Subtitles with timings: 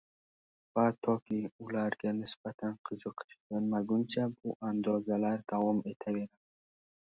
[0.75, 6.35] va toki ularga nisbatan qiziqish so‘nmaguncha bu andozalar davom etaveradi.